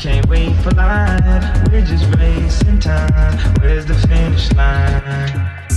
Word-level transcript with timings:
can't 0.00 0.26
wait 0.30 0.56
for 0.62 0.70
life. 0.70 1.68
We're 1.70 1.84
just 1.84 2.06
racing 2.16 2.80
time. 2.80 3.54
Where's 3.60 3.84
the 3.84 3.94
finish 4.08 4.50
line? 4.54 5.69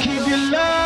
keep 0.00 0.26
you 0.26 0.50
love. 0.50 0.85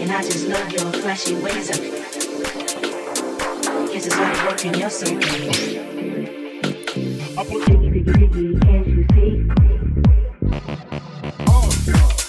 And 0.00 0.10
I 0.12 0.22
just 0.22 0.48
love 0.48 0.72
your 0.72 0.90
flashy 0.92 1.34
ways 1.34 1.68
of 1.68 1.76
Guess 3.92 4.06
it's 4.06 4.16
like 4.16 4.48
working 4.48 4.74
your 4.74 4.88
soul 4.88 5.18
I 7.36 7.44
put 7.44 7.64
the 7.66 7.72
diggy 7.76 8.02
diggy, 8.02 8.60
can't 8.62 8.86
you 8.86 9.04
see? 9.12 9.30
Oh, 11.46 12.19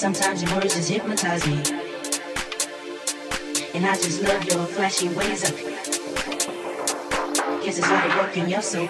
Sometimes 0.00 0.42
your 0.42 0.54
words 0.54 0.74
just 0.74 0.88
hypnotize 0.88 1.46
me. 1.46 1.56
And 3.74 3.84
I 3.84 3.94
just 3.96 4.22
love 4.22 4.42
your 4.44 4.64
flashy 4.64 5.10
ways 5.10 5.44
of. 5.44 5.54
Guess 7.62 7.76
it's 7.76 7.90
like 7.90 8.16
working 8.16 8.48
your 8.48 8.62
soul. 8.62 8.88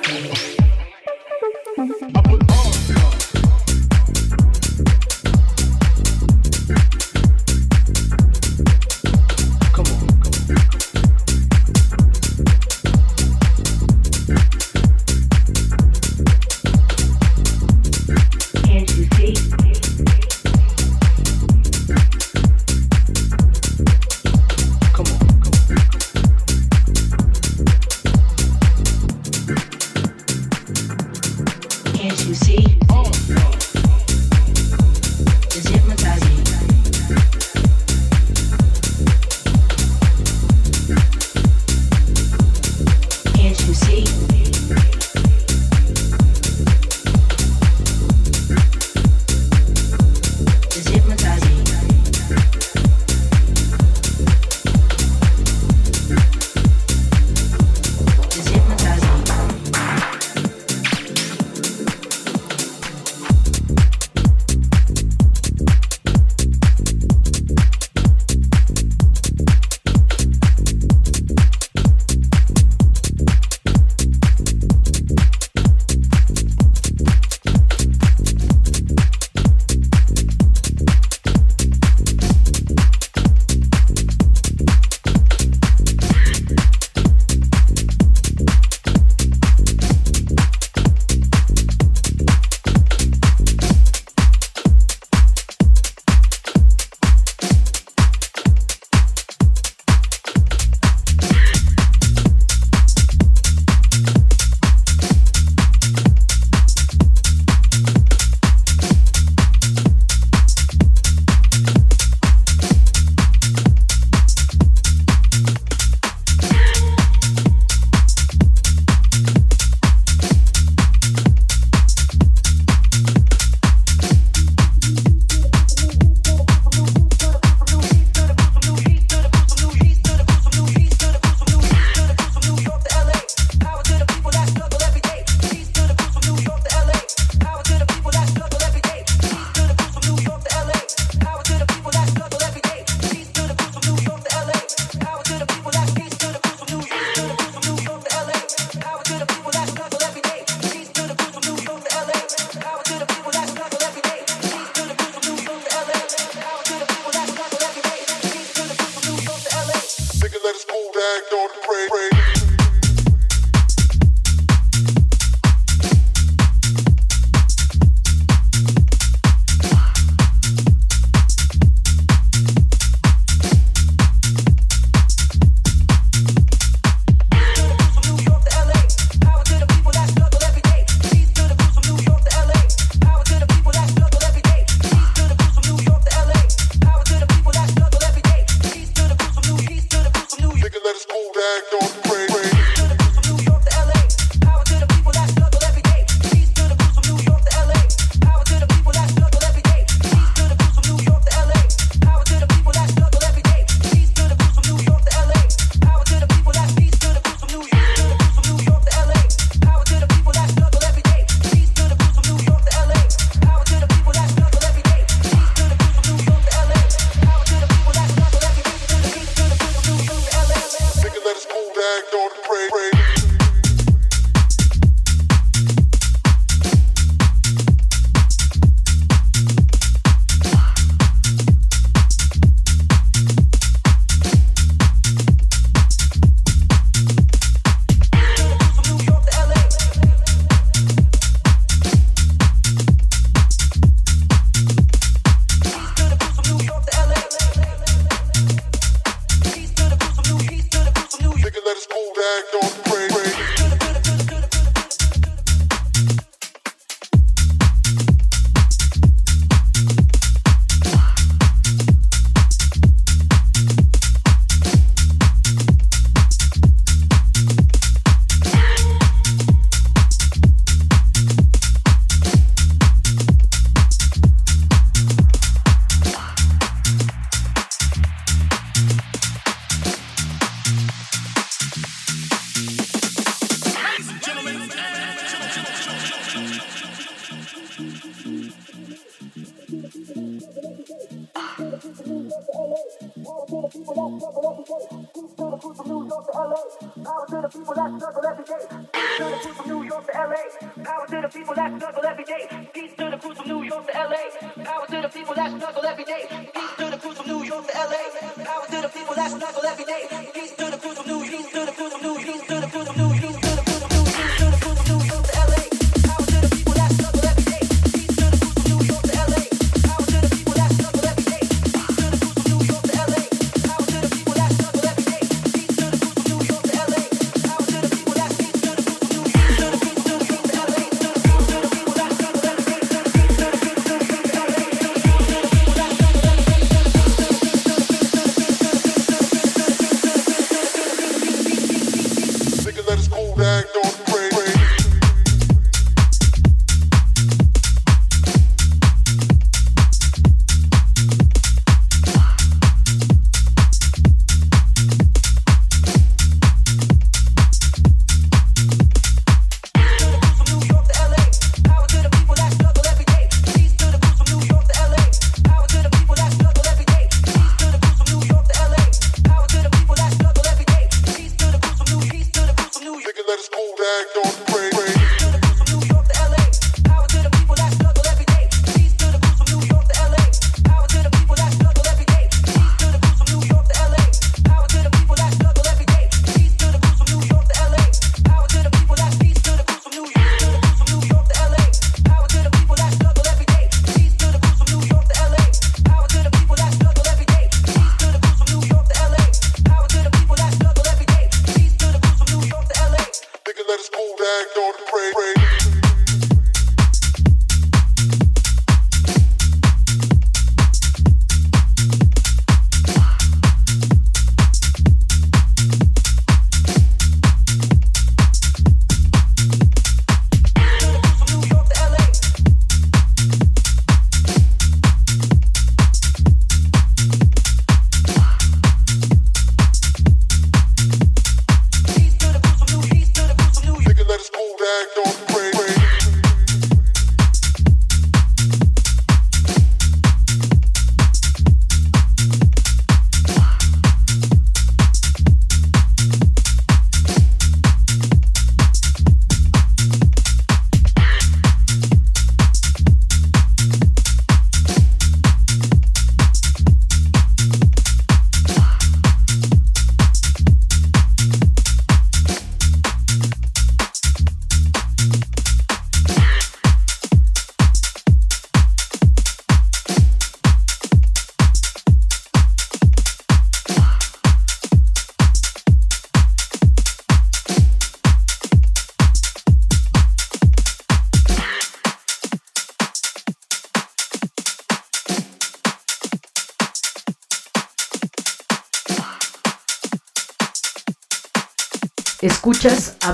York 296.10 296.26
to 296.26 296.32
LA. 296.32 296.62
Power 297.04 297.26
to 297.30 297.38
the 297.42 297.48
people 297.48 297.74
that 297.74 297.90
struggle 298.00 298.26
every 298.26 298.44
day. 298.44 298.64
Peace 298.92 299.16
to 299.18 299.24
the 299.30 299.38
crew 299.38 299.54
from 299.54 299.68
New 299.70 299.82
York 299.84 300.06
to 300.06 300.12
LA. 300.18 300.42
Power 300.82 301.06
to 301.06 301.20
the 301.22 301.28
people 301.28 301.54
that 301.54 301.70
struggle 301.78 302.04
every 302.04 302.24
day. 302.24 302.68
Peace 302.74 302.94
to 302.98 303.10
the 303.10 303.16
crews 303.18 303.36
from 303.38 303.48
New 303.48 303.62
York 303.62 303.86
to 303.86 303.92
LA. 303.94 304.64
Power 304.64 304.86
to 304.90 304.98
the 305.02 305.08
people 305.08 305.34
that 305.34 305.50
struggle 305.56 305.86
every 305.86 306.04
day. 306.04 306.22
Peace 306.52 306.74
to 306.78 306.90
the 306.90 306.98
crews 306.98 307.16
from 307.16 307.26
New 307.28 307.44
York 307.44 307.66
to 307.66 307.78
LA. 307.78 308.02
Power 308.44 308.66
to 308.66 308.78
the 308.82 308.88
people 308.88 309.14
that 309.14 309.30
struggle 309.30 309.66
every 309.66 309.84
day. 309.84 310.30
Peace 310.34 310.56
to 310.56 310.64
the 310.70 310.78
crew 310.78 310.99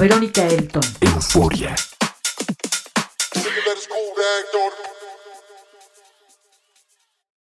Escuchas 0.06 0.52
a 0.52 0.65